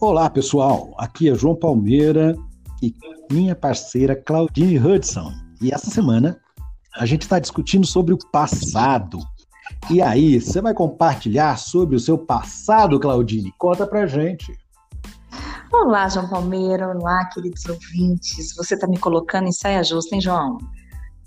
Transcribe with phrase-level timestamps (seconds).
[0.00, 0.94] Olá, pessoal.
[0.96, 2.34] Aqui é João Palmeira
[2.82, 2.94] e
[3.30, 5.30] minha parceira Claudine Hudson.
[5.60, 6.40] E essa semana
[6.96, 9.18] a gente está discutindo sobre o passado.
[9.90, 13.52] E aí, você vai compartilhar sobre o seu passado, Claudine?
[13.58, 14.56] Conta pra gente.
[15.70, 16.88] Olá, João Palmeira.
[16.88, 18.56] Olá, queridos ouvintes.
[18.56, 20.56] Você está me colocando em saia justa, hein, João?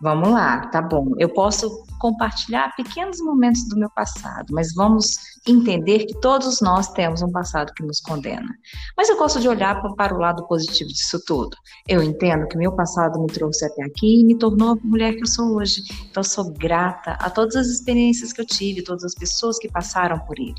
[0.00, 1.12] Vamos lá, tá bom.
[1.18, 7.20] Eu posso compartilhar pequenos momentos do meu passado, mas vamos entender que todos nós temos
[7.20, 8.48] um passado que nos condena.
[8.96, 11.56] Mas eu gosto de olhar para o lado positivo disso tudo.
[11.88, 15.22] Eu entendo que meu passado me trouxe até aqui e me tornou a mulher que
[15.22, 15.82] eu sou hoje.
[16.08, 19.68] Então, eu sou grata a todas as experiências que eu tive, todas as pessoas que
[19.68, 20.54] passaram por ele.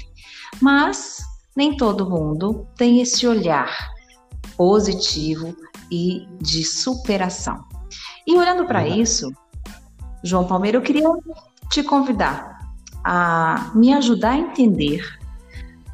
[0.61, 1.19] Mas
[1.55, 3.73] nem todo mundo tem esse olhar
[4.57, 5.55] positivo
[5.89, 7.78] e de superação.
[8.29, 9.33] E olhando para isso,
[10.23, 11.09] João Palmeira, eu queria
[11.71, 12.59] te convidar
[13.03, 15.01] a me ajudar a entender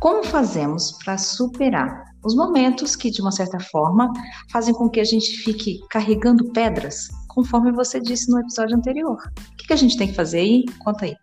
[0.02, 4.11] como fazemos para superar os momentos que, de uma certa forma,
[4.52, 9.17] fazem com que a gente fique carregando pedras, conforme você disse no episódio anterior.
[9.53, 10.66] O que, a gente tem que fazer aí?
[10.83, 11.16] Conta aí.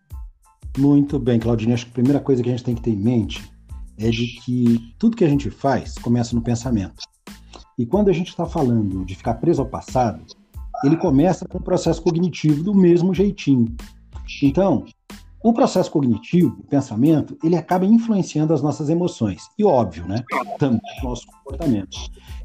[0.79, 1.75] Muito bem, Claudinha.
[1.75, 3.53] Acho que a primeira coisa que a gente tem que ter em mente
[3.99, 7.03] é de que tudo que a gente faz começa no pensamento.
[7.79, 10.25] E quando a gente está falando de ficar preso ao passado,
[10.85, 13.75] ele começa com o processo cognitivo do mesmo jeitinho.
[14.43, 14.85] Então,
[15.43, 19.43] o processo cognitivo, o pensamento, ele acaba influenciando as nossas emoções.
[19.59, 20.23] E óbvio, né?
[20.59, 21.97] Também o nosso comportamento.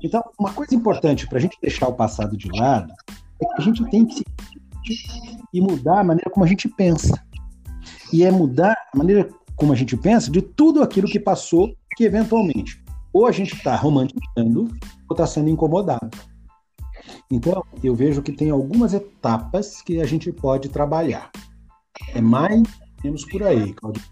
[0.03, 2.91] Então, uma coisa importante para a gente deixar o passado de lado
[3.41, 4.23] é que a gente tem que se
[5.53, 7.21] e mudar a maneira como a gente pensa.
[8.11, 12.03] E é mudar a maneira como a gente pensa de tudo aquilo que passou que
[12.03, 12.81] eventualmente
[13.11, 14.67] ou a gente está romantizando
[15.09, 16.15] ou está sendo incomodado.
[17.29, 21.29] Então, eu vejo que tem algumas etapas que a gente pode trabalhar.
[22.13, 22.63] É mais
[23.03, 24.03] menos por aí, Claudia.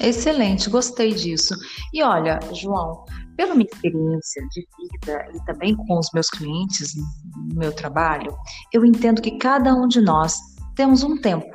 [0.00, 1.54] Excelente, gostei disso.
[1.92, 3.04] E olha, João,
[3.36, 8.36] pela minha experiência de vida e também com os meus clientes no meu trabalho,
[8.72, 10.38] eu entendo que cada um de nós
[10.76, 11.50] temos um tempo.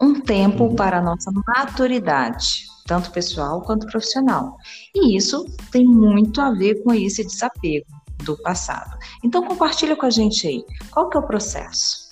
[0.00, 0.76] Um tempo uhum.
[0.76, 4.56] para a nossa maturidade, tanto pessoal quanto profissional.
[4.94, 7.86] E isso tem muito a ver com esse desapego
[8.24, 8.96] do passado.
[9.22, 12.08] Então compartilha com a gente aí, qual que é o processo?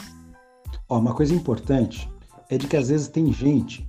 [0.88, 2.10] Ó, uma coisa importante
[2.50, 3.86] é de que às vezes tem gente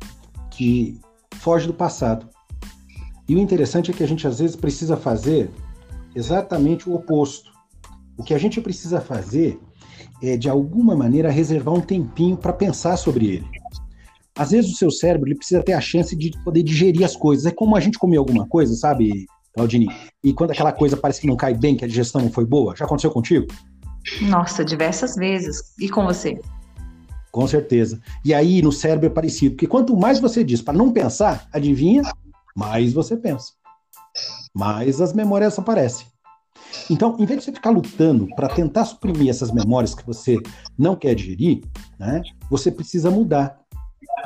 [0.52, 1.00] que
[1.36, 2.30] foge do passado.
[3.28, 5.50] E o interessante é que a gente às vezes precisa fazer
[6.16, 7.52] exatamente o oposto.
[8.18, 9.60] O que a gente precisa fazer
[10.22, 13.48] é, de alguma maneira, reservar um tempinho para pensar sobre ele.
[14.36, 17.46] Às vezes o seu cérebro ele precisa ter a chance de poder digerir as coisas.
[17.46, 19.88] É como a gente comer alguma coisa, sabe, Claudine?
[20.24, 22.76] E quando aquela coisa parece que não cai bem, que a digestão não foi boa,
[22.76, 23.48] já aconteceu contigo?
[24.22, 25.74] Nossa, diversas vezes.
[25.80, 26.40] E com você?
[27.32, 28.02] Com certeza.
[28.24, 32.04] E aí no cérebro é parecido, porque quanto mais você diz para não pensar, adivinha?
[32.56, 33.54] Mais você pensa.
[34.54, 36.06] Mais as memórias aparecem.
[36.90, 40.38] Então, em vez de você ficar lutando para tentar suprimir essas memórias que você
[40.78, 41.62] não quer digerir,
[42.00, 43.60] né, você precisa mudar.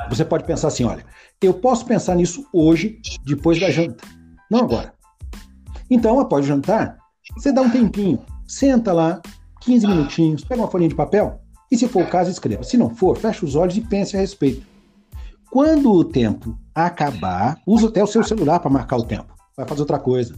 [0.08, 1.04] Você pode pensar assim: olha,
[1.40, 4.04] eu posso pensar nisso hoje, depois da janta,
[4.50, 4.97] não agora.
[5.90, 6.98] Então, após jantar,
[7.36, 9.20] você dá um tempinho, senta lá,
[9.60, 11.40] 15 minutinhos, pega uma folhinha de papel
[11.70, 12.62] e, se for o caso, escreva.
[12.62, 14.66] Se não for, fecha os olhos e pense a respeito.
[15.50, 19.34] Quando o tempo acabar, usa até o seu celular para marcar o tempo.
[19.56, 20.34] Vai fazer outra coisa.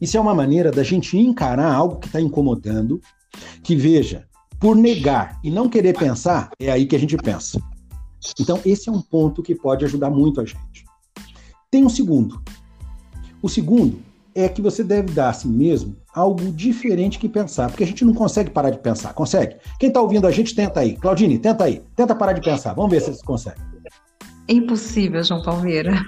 [0.00, 3.00] Isso é uma maneira da gente encarar algo que está incomodando,
[3.62, 4.26] que veja,
[4.58, 7.60] por negar e não querer pensar, é aí que a gente pensa.
[8.38, 10.84] Então, esse é um ponto que pode ajudar muito a gente.
[11.70, 12.42] Tem um segundo.
[13.42, 14.00] O segundo
[14.34, 18.04] é que você deve dar a si mesmo algo diferente que pensar, porque a gente
[18.04, 19.14] não consegue parar de pensar.
[19.14, 19.56] Consegue?
[19.78, 20.96] Quem está ouvindo a gente, tenta aí.
[20.96, 21.82] Claudine, tenta aí.
[21.96, 22.74] Tenta parar de pensar.
[22.74, 23.60] Vamos ver se você consegue.
[24.48, 26.04] É impossível, João Palmeira.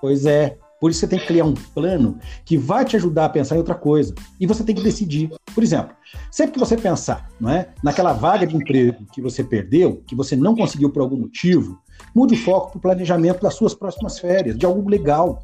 [0.00, 0.58] Pois é.
[0.80, 3.58] Por isso você tem que criar um plano que vai te ajudar a pensar em
[3.58, 4.14] outra coisa.
[4.38, 5.30] E você tem que decidir.
[5.54, 5.96] Por exemplo,
[6.30, 10.36] sempre que você pensar não é, naquela vaga de emprego que você perdeu, que você
[10.36, 11.80] não conseguiu por algum motivo,
[12.14, 15.40] mude o foco para o planejamento das suas próximas férias, de algo legal.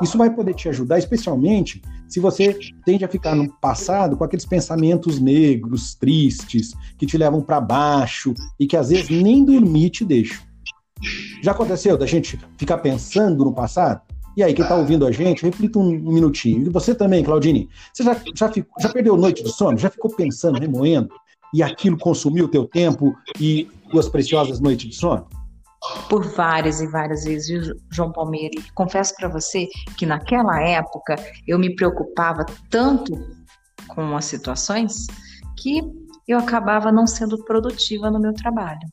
[0.00, 4.44] Isso vai poder te ajudar, especialmente se você tende a ficar no passado com aqueles
[4.44, 10.04] pensamentos negros, tristes, que te levam para baixo e que às vezes nem dormir te
[10.04, 10.38] deixam.
[11.42, 14.02] Já aconteceu da gente ficar pensando no passado?
[14.36, 16.66] E aí, quem está ouvindo a gente, reflita um, um, minutinho.
[16.66, 19.76] E você também, Claudine, você já, já, ficou, já perdeu noite de sono?
[19.76, 21.10] Já ficou pensando, remoendo?
[21.52, 25.26] E aquilo consumiu o teu tempo e duas preciosas noites de sono?
[26.08, 28.54] Por várias e várias vezes, João Palmeira.
[28.58, 33.12] E confesso para você que naquela época eu me preocupava tanto
[33.88, 35.06] com as situações
[35.58, 35.82] que
[36.26, 38.88] eu acabava não sendo produtiva no meu trabalho.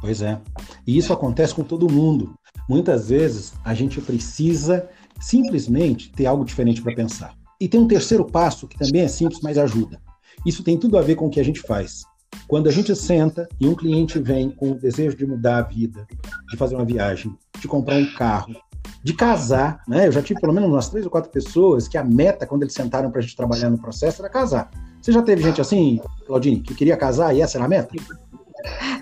[0.00, 0.40] Pois é.
[0.86, 2.34] E isso acontece com todo mundo.
[2.68, 4.88] Muitas vezes a gente precisa
[5.20, 7.34] simplesmente ter algo diferente para pensar.
[7.60, 10.00] E tem um terceiro passo que também é simples, mas ajuda.
[10.46, 12.02] Isso tem tudo a ver com o que a gente faz.
[12.46, 16.06] Quando a gente senta e um cliente vem com o desejo de mudar a vida,
[16.50, 18.54] de fazer uma viagem, de comprar um carro,
[19.02, 20.06] de casar, né?
[20.06, 22.74] Eu já tive pelo menos umas três ou quatro pessoas que a meta, quando eles
[22.74, 24.70] sentaram para a gente trabalhar no processo, era casar.
[25.00, 27.94] Você já teve gente assim, Claudine, que queria casar e essa era a meta?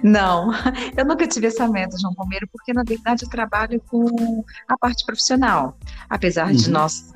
[0.02, 0.52] Não,
[0.96, 5.04] eu nunca tive essa meta, João Palmeiro, porque na verdade eu trabalho com a parte
[5.04, 5.76] profissional.
[6.08, 6.56] Apesar uhum.
[6.56, 7.12] de nós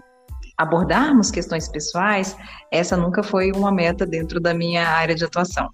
[0.56, 2.36] abordarmos questões pessoais,
[2.70, 5.68] essa nunca foi uma meta dentro da minha área de atuação.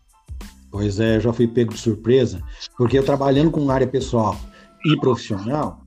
[0.70, 2.42] Pois é, eu já fui pego de surpresa,
[2.76, 4.36] porque eu trabalhando com área pessoal
[4.84, 5.80] e profissional,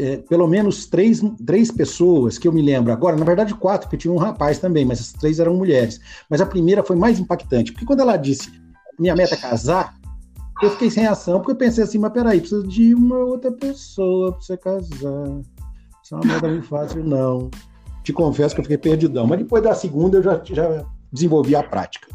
[0.00, 3.98] é, pelo menos três, três pessoas que eu me lembro agora, na verdade quatro, porque
[3.98, 6.00] tinha um rapaz também, mas as três eram mulheres.
[6.30, 8.50] Mas a primeira foi mais impactante, porque quando ela disse
[8.98, 9.94] minha meta é casar,
[10.62, 14.32] eu fiquei sem ação, porque eu pensei assim, mas peraí, precisa de uma outra pessoa
[14.32, 15.40] para você casar.
[16.02, 17.50] Isso é uma meta muito fácil, não.
[18.02, 21.62] Te confesso que eu fiquei perdidão, mas depois da segunda eu já, já desenvolvi a
[21.62, 22.08] prática.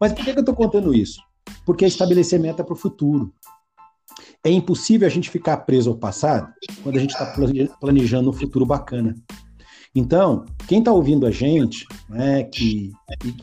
[0.00, 1.20] Mas por que, que eu estou contando isso?
[1.64, 3.32] Porque é estabelecer meta para o futuro.
[4.42, 6.52] É impossível a gente ficar preso ao passado
[6.82, 7.34] quando a gente está
[7.80, 9.14] planejando um futuro bacana.
[9.96, 12.90] Então, quem está ouvindo a gente, né, que,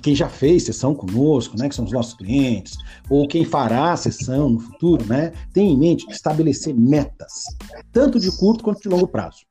[0.02, 2.76] quem já fez sessão conosco, né, que são os nossos clientes,
[3.10, 7.46] ou quem fará a sessão no futuro, né, tem em mente estabelecer metas,
[7.94, 9.46] tanto de curto quanto de longo prazo.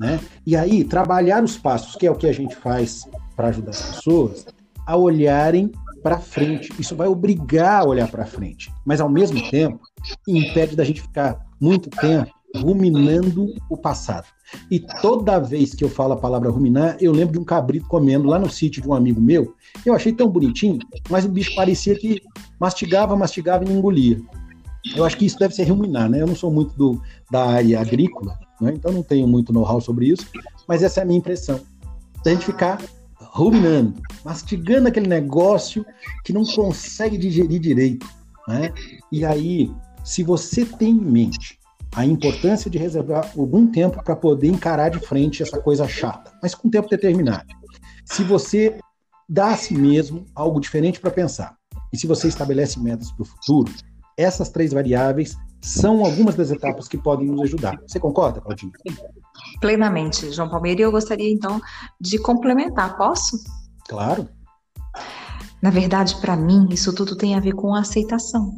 [0.00, 0.18] Né?
[0.46, 3.02] E aí, trabalhar os passos, que é o que a gente faz
[3.36, 4.46] para ajudar as pessoas,
[4.86, 5.70] a olharem
[6.02, 6.72] para frente.
[6.78, 9.80] Isso vai obrigar a olhar para frente, mas ao mesmo tempo
[10.26, 14.26] impede da gente ficar muito tempo ruminando o passado.
[14.70, 18.26] E toda vez que eu falo a palavra ruminar, eu lembro de um cabrito comendo
[18.26, 19.54] lá no sítio de um amigo meu.
[19.84, 20.78] Eu achei tão bonitinho,
[21.10, 22.22] mas o bicho parecia que
[22.58, 24.18] mastigava, mastigava e não engolia.
[24.96, 26.22] Eu acho que isso deve ser ruminar, né?
[26.22, 27.00] Eu não sou muito do,
[27.30, 28.72] da área agrícola, né?
[28.74, 30.26] então não tenho muito know-how sobre isso,
[30.66, 31.60] mas essa é a minha impressão.
[32.24, 32.80] Da gente ficar
[33.30, 35.84] ruminando, mastigando aquele negócio
[36.24, 38.06] que não consegue digerir direito.
[38.46, 38.72] Né?
[39.12, 39.70] E aí,
[40.04, 41.58] se você tem em mente
[41.94, 46.54] a importância de reservar algum tempo para poder encarar de frente essa coisa chata, mas
[46.54, 47.46] com tempo determinado.
[48.04, 48.78] Se você
[49.28, 51.56] dá a si mesmo algo diferente para pensar,
[51.92, 53.72] e se você estabelece metas para o futuro,
[54.16, 57.78] essas três variáveis são algumas das etapas que podem nos ajudar.
[57.86, 58.72] Você concorda, Claudinha?
[59.60, 60.80] Plenamente, João Palmeira.
[60.80, 61.60] E eu gostaria, então,
[62.00, 62.96] de complementar.
[62.96, 63.38] Posso?
[63.88, 64.28] Claro.
[65.60, 68.52] Na verdade, para mim, isso tudo tem a ver com aceitação.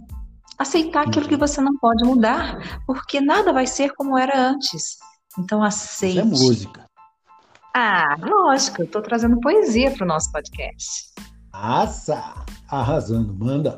[0.58, 4.98] Aceitar aquilo que você não pode mudar, porque nada vai ser como era antes.
[5.38, 6.18] Então, aceite.
[6.18, 6.84] Isso é música.
[7.74, 11.14] Ah, lógico, eu estou trazendo poesia para o nosso podcast.
[11.52, 13.76] Nossa, arrasando, manda.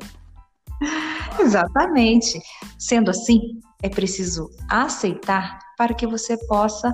[1.39, 2.39] Exatamente.
[2.77, 6.93] Sendo assim, é preciso aceitar para que você possa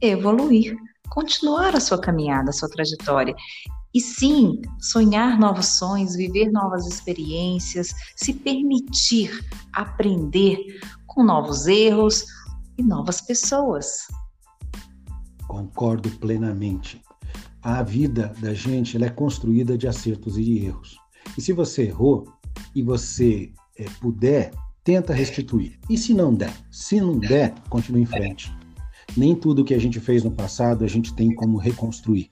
[0.00, 0.76] evoluir,
[1.10, 3.34] continuar a sua caminhada, a sua trajetória.
[3.94, 10.58] E sim, sonhar novos sonhos, viver novas experiências, se permitir aprender
[11.06, 12.24] com novos erros
[12.76, 14.06] e novas pessoas.
[15.48, 17.02] Concordo plenamente.
[17.62, 20.96] A vida da gente ela é construída de acertos e de erros.
[21.36, 22.37] E se você errou
[22.74, 24.50] e você é, puder,
[24.84, 25.78] tenta restituir.
[25.88, 26.52] E se não der?
[26.70, 28.52] Se não der, continue em frente.
[29.16, 32.30] Nem tudo que a gente fez no passado a gente tem como reconstruir,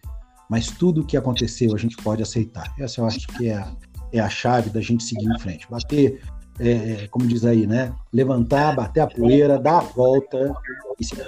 [0.48, 2.72] mas tudo que aconteceu a gente pode aceitar.
[2.78, 3.72] Essa eu acho que é a,
[4.12, 5.66] é a chave da gente seguir em frente.
[5.70, 6.20] Bater,
[6.58, 7.94] é, como diz aí, né?
[8.12, 10.54] Levantar, bater a poeira, dar a volta
[11.00, 11.24] e seguir.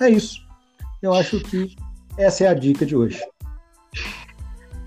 [0.00, 0.46] É isso.
[1.02, 1.76] Eu acho que
[2.16, 3.22] essa é a dica de hoje.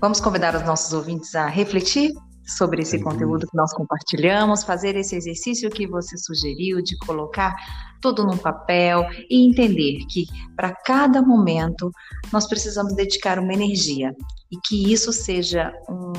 [0.00, 2.12] Vamos convidar os nossos ouvintes a refletir
[2.46, 7.54] sobre esse conteúdo que nós compartilhamos, fazer esse exercício que você sugeriu de colocar
[8.00, 11.90] tudo num papel e entender que para cada momento
[12.32, 14.14] nós precisamos dedicar uma energia
[14.50, 16.12] e que isso seja um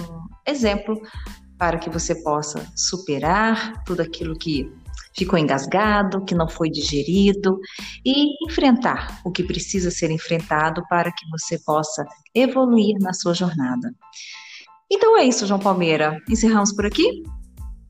[0.47, 0.99] exemplo
[1.57, 4.71] para que você possa superar tudo aquilo que
[5.15, 7.59] ficou engasgado, que não foi digerido
[8.05, 13.93] e enfrentar o que precisa ser enfrentado para que você possa evoluir na sua jornada.
[14.93, 16.21] Então é isso, João Palmeira.
[16.29, 17.23] Encerramos por aqui?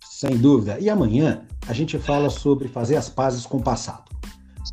[0.09, 0.79] Sem dúvida.
[0.79, 4.09] E amanhã a gente fala sobre fazer as pazes com o passado.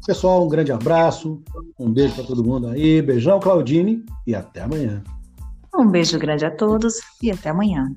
[0.07, 1.43] Pessoal, um grande abraço,
[1.77, 5.03] um beijo para todo mundo aí, beijão, Claudine, e até amanhã.
[5.75, 7.93] Um beijo grande a todos e até amanhã.